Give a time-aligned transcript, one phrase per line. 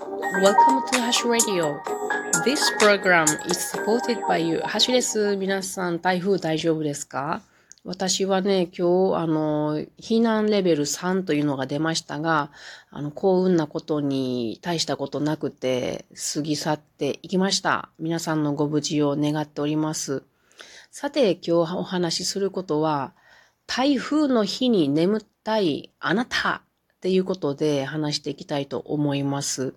[0.00, 1.78] Welcome to Hash Radio.
[2.42, 4.60] This program is supported by you.
[4.60, 5.36] ハシです。
[5.36, 7.42] 皆さん、台風大丈夫ですか
[7.84, 12.50] 私はね、今日、あの、避難レベル3というのが出ましたが、
[12.90, 17.90] あの、幸運なことに大したことなくて、過ぎ去っていきました。
[17.98, 20.22] 皆さんのご無事を願っております。
[20.90, 23.12] さて、今日お話しすることは、
[23.66, 26.62] 台風の日に眠たいあなた
[26.96, 29.74] っていうことで話していきたいと思います。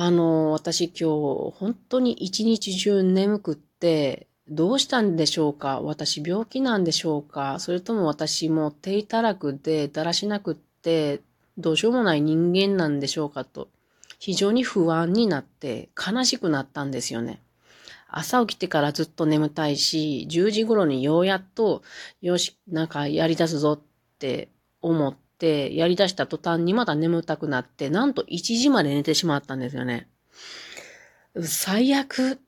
[0.00, 5.80] あの、私今日本当に一日中眠くって、どうしたんでしょうか？
[5.80, 7.58] 私病気なんでしょうか？
[7.58, 11.20] それとも私も低たらくでだらしなくって
[11.58, 13.44] どうしようもない人間なんでしょうか？
[13.44, 13.66] と
[14.20, 17.42] 非常に不安になって悲しくなったんですよね。
[18.06, 21.82] 朝起きてからずっと眠たいし、10時頃にようやっと、
[22.20, 23.80] よし、なんかやり出すぞっ
[24.20, 24.48] て
[24.80, 30.08] 思って、やり出した途端にまだ眠たくなって、なんと1時まで寝てしまったんですよね。
[31.42, 32.40] 最悪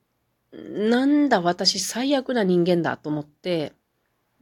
[0.53, 3.73] なんだ、私最悪な人間だと思って、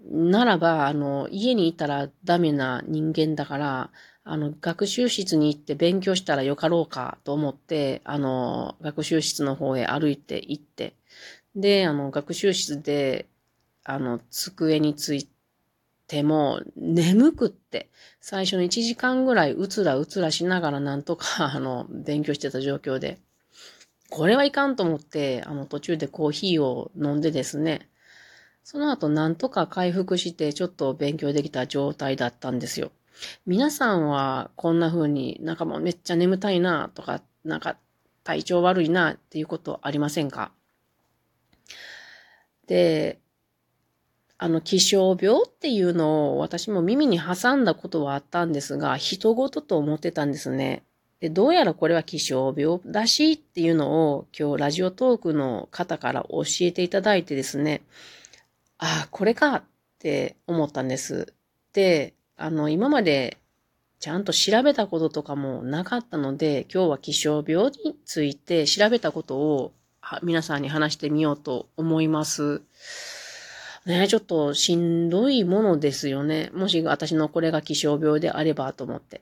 [0.02, 3.91] ならば、あの、家にいたらダメな人間だから、
[4.23, 10.95] あの、学習室に行って勉強したらよかろうかと思って、あの、学習室の方へ歩いて行って、
[11.56, 13.28] で、あの、学習室で、
[13.84, 15.39] あの、机について
[16.24, 23.20] も、眠くって、最初の1時間ぐらいうつらうつらしながらなんとか、 あの、勉強してた状況で、
[24.10, 27.90] これはいかんと思って、あの、途中でコーヒーを飲んでですね、
[28.64, 32.92] その後なんとか回復してちょっと勉強できた状態だったんですよ。
[33.46, 37.78] 皆さんはこんな風になんかもうめっちゃ眠たいなとか、なんか
[38.24, 40.52] 体調悪いなっていうことありませんか？
[42.68, 43.20] で、
[44.42, 50.84] あの、気象病っていうのを私も耳に挟んだことはあったんですが、人事と思ってたんですね。
[51.20, 57.81] で、どうやらこれは気象病らしっていうのを今日ラジオトークの方から教えていただいてですね、
[58.78, 59.64] ああ、これかっ
[60.00, 61.34] て思ったんです。
[61.74, 63.38] で、あの、今まで
[64.00, 69.74] ちゃんと調べたこととかもなかったので、今日は気象病について調べたことを
[70.24, 72.62] 皆さんに話してみようと思います。
[73.85, 76.50] ねちょっとしんどいものですよね。
[76.53, 79.22] もし私のこれが気象病であればと思って。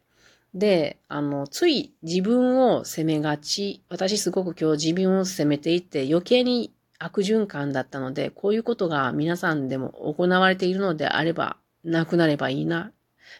[0.53, 3.83] で、あの、つい自分を責めがち。
[3.89, 12.91] 私すごく今日自分を責めていて余計に悪循環だったので、こういうことが皆さんでも行われているのであれば、なくなればいいな。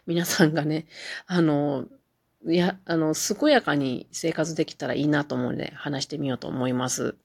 [0.06, 0.86] 皆さんがね、
[1.26, 1.86] あの、
[2.46, 7.16] いや、あの、健やかに生活できたらいいなと思うので、話してみようと思います。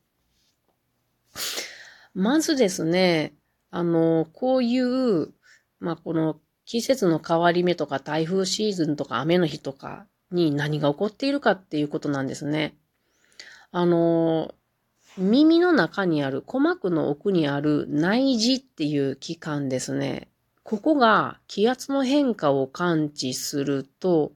[2.15, 3.33] まずですね、
[3.75, 5.34] あの、こういう、
[5.79, 12.75] まあ、この季節の変わり目とか台風シーズンとか雨の日とかに何が起こっているかっていうことなんですね。
[13.72, 14.53] あの、
[15.17, 20.29] 耳の中にある、鼓膜の奥にある内耳っていう器官ですね。
[20.62, 24.33] ここが気圧の変化を感知すると、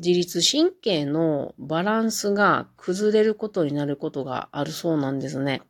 [0.00, 5.62] 自律神経のバランスが崩れることになることがあるそうなんですね。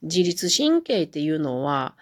[0.00, 1.94] 自律神経っていうのは、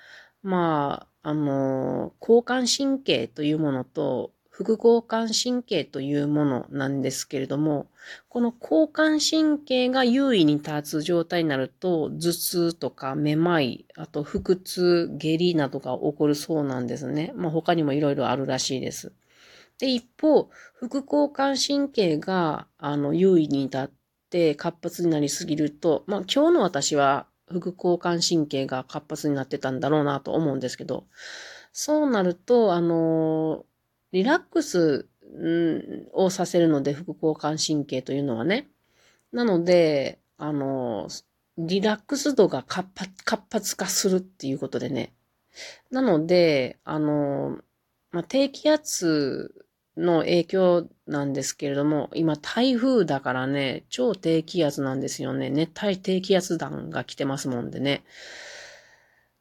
[0.45, 7.89] まあ、あの、交感神経というものと、副交感神経というものなんですけれども、
[8.29, 17.33] この交感神経が優位に立つ状態になると、頭痛とかめまい、あと腹痛、下痢などが起こるそうなんですね。
[17.35, 19.13] まあ他にもいろいろあるらしいです。
[19.79, 23.91] で、一方、副交感神経が、あの、優位に立っ
[24.29, 31.07] て活発になりすぎると、まあ今日の私は副交感神経が活発になってたんだろうなと思うんですけど、
[31.73, 33.65] そうなると、あの、
[34.13, 35.09] リラックス、
[36.13, 38.69] をさせるので、副交感神経というのはね。
[39.33, 41.09] なので、あの、
[41.59, 42.89] リラックス度が活
[43.51, 45.13] 発化するっていうことでね。
[45.91, 47.59] なので、あの、
[48.11, 49.64] まあ、低気圧
[49.97, 55.51] の影響なんですけれども、今台風だからね、超低気圧なんですよね。
[55.51, 58.05] 熱帯低気圧団が来てますもんでね。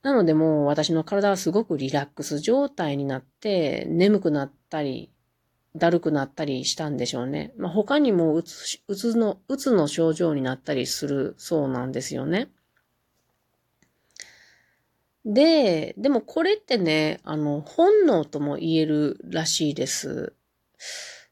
[0.04, 5.10] なのでもう私の体はすごくリラックス状態になって、眠くなったり、
[5.76, 7.54] だるくなったりしたんでしょうね。
[7.58, 12.50] まあ、他にもうつ、うつの、うつの症状になったりするそうなんですよね。
[15.26, 20.34] で、でもこれってね、あの、本能とも言えるらしいです。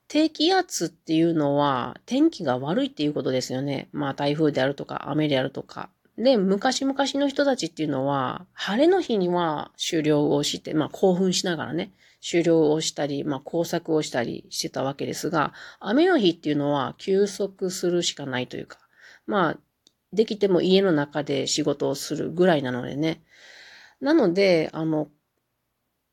[0.07, 3.87] 低気圧っていうのは天気が悪いっていうことですよね。
[3.93, 5.89] まあ台風であるとか雨であるとか。
[6.17, 11.93] で、昔々の人たちっていうのは、晴れの日には狩猟をして、まあ興奮しながらね、
[12.29, 18.79] 狩猟をしたり、まあ工作をしたりしてたわけですが、雨の日っていうのは休息するしかないというか、
[19.25, 19.57] まあ、
[20.13, 23.23] できても家の中で仕事をするぐらいなのでね。
[24.01, 25.07] なので、あの、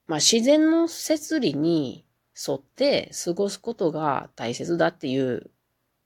[0.06, 2.06] まあ自然の摂理に
[2.46, 5.50] 沿って過ごすことが大切だっていう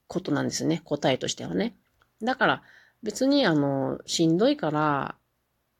[0.06, 0.82] ことなんですね。
[0.84, 1.75] 答えとしてはね。
[2.23, 2.62] だから
[3.02, 5.17] 別にあの、しんどいから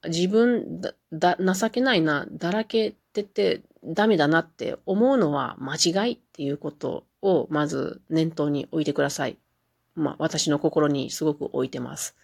[0.09, 9.39] 自分だ、だ、情けないな、だらけててダメだなって思うのは間違いっていうことをまず念頭に置いてください。
[9.95, 12.17] まあ私の心にすごく置いてます。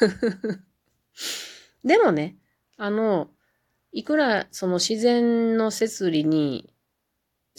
[1.84, 2.36] でもね、
[2.76, 3.30] あの、
[3.92, 6.72] いくらその自然の摂理に、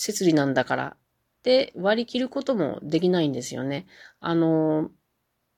[0.02, 3.88] 摂理なんだからって割り切ることもできないんですよね。
[4.20, 4.90] あの、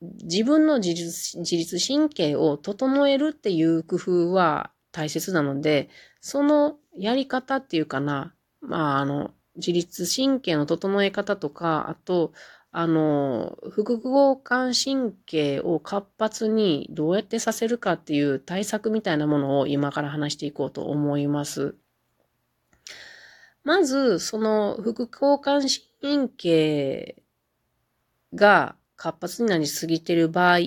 [0.02, 5.90] 自分の自律自律神経を整えるっていう工夫は大切なので、
[6.22, 12.34] そのやり方っていうかな、まあ、あの、自律神経の整え方とか、あと、
[12.72, 21.76] あの、副交感神経を活発にどうやってさせるかっていう対策みたいなものを今から話していこうと思います。
[23.64, 25.62] まず、その副交感
[26.02, 27.16] 神経
[28.34, 30.60] が活発になりすぎている場合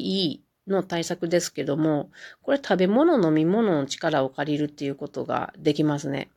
[0.66, 2.10] の対策ですけども、
[2.42, 6.30] これ食べ物、飲み物の力を借りるっていうことができますね。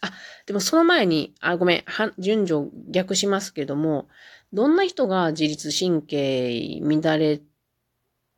[0.00, 0.12] あ、
[0.46, 4.08] でもその前に、あ、ごめん、は順序逆しますけども、
[4.52, 7.40] どんな人が自律神経乱れ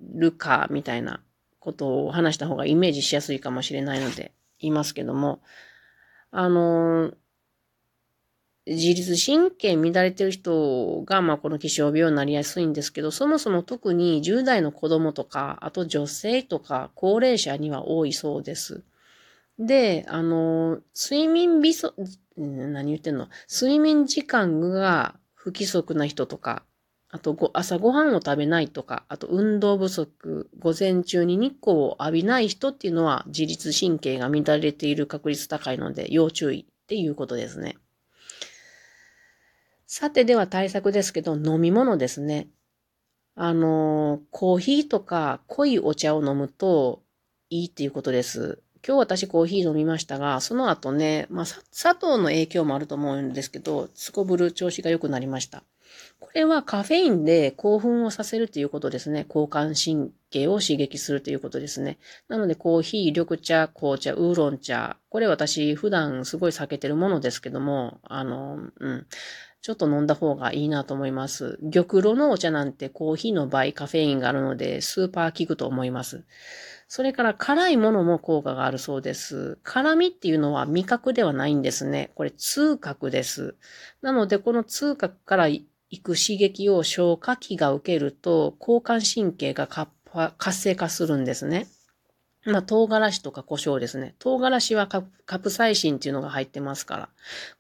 [0.01, 1.21] るかみたいな
[1.59, 5.41] ことを話した方がイメージしやすいかもしれないので言いますけども、
[6.37, 7.15] あの、
[8.67, 18.83] 自律神経乱れてる人が、まあ、この気象病になりやすいんですけど、そもそも特に10代の子供とか、あと女性とか高齢者には多いそうです。
[19.59, 21.95] で、あの、睡眠不足、
[22.37, 23.29] 何言ってんの？
[23.51, 26.65] 睡眠時間が不規則な人とか、
[27.15, 37.77] あとご朝ごはんを食べないとか、あと運動不足、午前中に日光を浴びない人っていうのは自律神経が乱れている確率高いので要注意っていうことですね。
[39.87, 42.49] さてでは対策ですけど、飲み物ですね。
[43.37, 47.05] あの、コーヒーとか濃いお茶を飲むと
[47.49, 48.61] いいっていうことです。
[48.85, 55.63] 今日私コーヒー飲みましたが、その後ね、まあ、砂糖の影響もあると思うんですけど、すこぶる調子が良くなりました。
[56.21, 59.25] これはカフェインで興奮をさせるということですね。
[59.29, 61.99] 交感神経を刺激するということですね。
[62.29, 64.97] なのでコーヒー、緑茶、紅茶、ウーロン茶。
[65.11, 69.07] これ私普段すごい避けてるものですけども、あの、うん。
[69.65, 71.59] ちょっと飲んだ方がいいなと思います。
[71.73, 76.25] 玉露のお茶なんてコーヒーの倍カフェインがあるので、スーパー効くと思います。
[76.87, 79.59] それから辛いものも効果があるそうです。
[79.63, 82.11] 辛みっていうのは味覚ではないんですね。
[82.15, 83.55] これ痛覚です。
[84.03, 85.49] なので、この痛覚から
[85.95, 91.69] 行く刺激を消化器が受けると、交感神経が活性化するんですね。
[92.47, 94.17] まあ、唐辛子とか胡椒ですね。
[94.19, 95.03] 唐辛子はカ
[95.39, 97.09] プサイシンっていうのが入ってますから。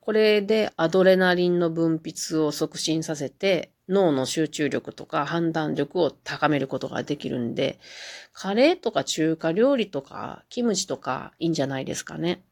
[0.01, 7.79] これでアドレナリンの分泌を促進させて、脳の集中力とか判断力を高めることができるんで、
[8.33, 12.43] カレーとか中華料理とかキムチとかいいんじゃないですかね。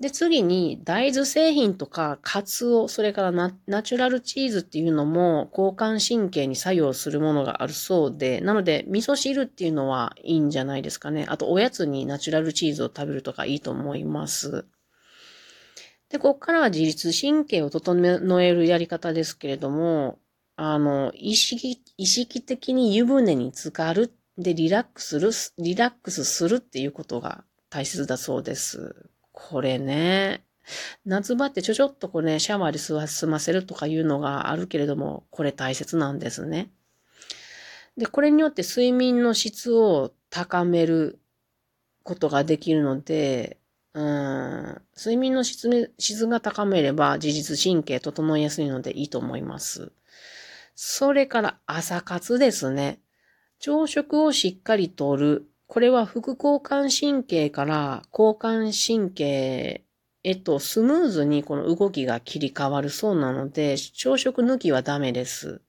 [0.00, 11.26] で、次に大豆製品とかカツオ、それからナナチュラルチーズっていうのも交感神経に作用するものがあるそうで、なので味噌汁っていうのはいいんじゃないですかね。
[11.28, 14.64] あとおやつにナチュラルチーズを食べるとかいいと思います。
[16.08, 20.18] で、ここからは自律神経を整えるやり方ですけれども、
[20.56, 24.12] あの、意識、意識的に湯船に浸かる。
[24.38, 25.30] で、リラックスする、
[25.62, 29.10] リラックスするっていうことが大切だそうです。
[29.48, 30.44] これね、
[31.06, 36.70] 夏場ってちょちょっとこうね、シャワーで済ませるとかいうのがあるけれども、これ大切なんですね。
[37.96, 41.18] で、これによって睡眠の質を高める
[42.02, 43.58] ことができるので、
[43.94, 49.90] うん、睡眠の質質が高めれば自律神経整いやすいのでいいと思います。
[50.76, 53.00] それから朝活ですね。
[53.58, 55.49] 朝食をしっかりとる。
[55.70, 59.84] これは副交感神経から交感神経
[60.24, 65.62] へとスムーズにこの動きが切り替わるそうなので、朝食抜きはダメです。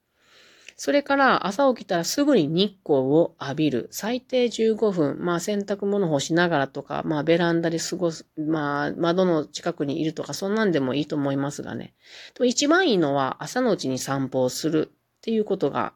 [0.75, 3.89] それから朝起きたらすぐに日光を浴びる。
[3.91, 5.17] 最低15分。
[5.19, 8.25] まあ洗濯物干しながらとか、まあベランダで過ごす。
[8.35, 11.93] まあ窓の近くにいるとか、そんなんでもいいと思いますがね。
[12.33, 15.93] と一番いいのは朝のうちに散歩をするっていうことが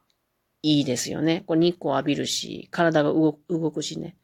[0.68, 1.44] いいですよね。
[1.46, 3.34] これ日光浴びるし、体が動
[3.72, 4.18] くしね。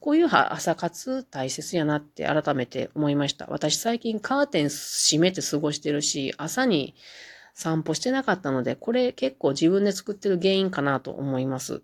[0.00, 3.46] こういう朝活大切やなって改めて思いました。
[3.48, 6.96] 私最近カーテン閉めて過ごしてるし、朝に
[7.54, 11.82] 散歩してなかったので、これ結構自分で作ってる原因かなと思います。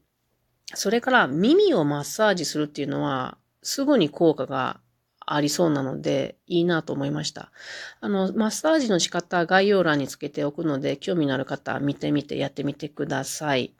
[0.74, 4.80] それから耳をマッサージするっていうのは、すぐに効果が
[5.24, 7.52] ありそうなので、いいなと思いました。
[8.00, 13.72] あの、マッサージの仕方、概要欄につけておくので、興味のある方は見てみてやってみてください。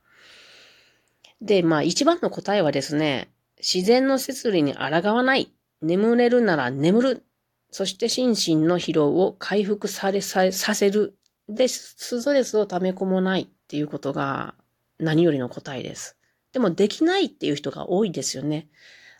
[1.40, 5.52] で、まあ一番の答えはですね、自然の摂理に抗わない。
[5.82, 7.26] 眠れるなら眠る。
[7.70, 11.16] そして心身の疲労を回復されさせる。
[11.48, 14.54] で、ストレスを溜め込まないっていうことが
[14.98, 16.16] 何よりの答えです。
[16.52, 18.68] でもできないっていう人が多いですよね。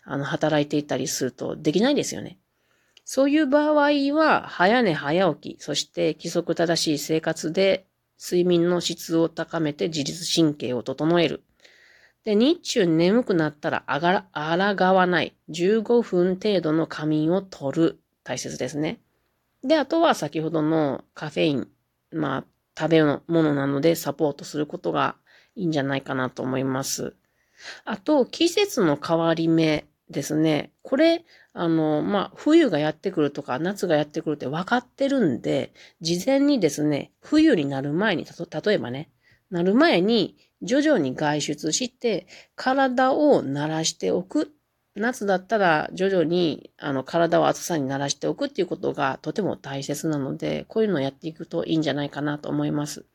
[0.03, 2.37] あの、働いていたりするとできないですよね。
[3.05, 7.87] そういう場合は、早寝早起き、そして規則正しい生活で
[8.21, 11.43] 睡眠の質を高めて自律神経を整える。
[12.23, 15.35] で、日中眠くなったらあがら、抗わない。
[15.49, 17.99] 15分程度の仮眠を取る。
[18.23, 18.99] 大切ですね。
[19.63, 21.67] で、あとは先ほどのカフェイン。
[22.11, 22.45] まあ、
[22.77, 25.15] 食べ物なのでサポートすることが
[25.55, 27.15] いいんじゃないかなと思います。
[27.85, 30.71] あと、季節の変わり目ですね。
[30.83, 39.09] これ、あの、まあ、冬がやってくるとか、夏がやってくるって分かってるんで、事前にですね、冬になる前に、例えばね、
[39.49, 44.51] なる前に、徐々に外出して、体を慣らしておく。
[44.93, 53.05] 夏だったら徐々にあの体を暑さに慣らしておくっていうことがとても大切なので、こういうのをやっていくといいんじゃないかなと思います。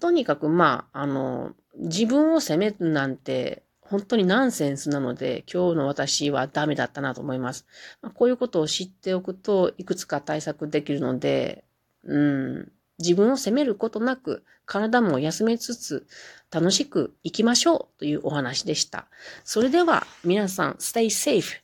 [0.00, 7.66] とにかくまあ、あの、自分を責めるなんて本当にナンセンスなので、今日の私はダメだったなと思います。
[8.02, 11.64] まあ、こういうことを知っておくと、いくつか対策できるので、
[12.04, 16.06] うん、自分を責めることなく、体も休めつつ、
[16.50, 19.08] 楽しく生きましょうというお話でした。
[19.44, 21.60] それでは、皆さん、stay safe.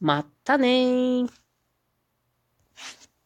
[0.00, 1.43] またねー。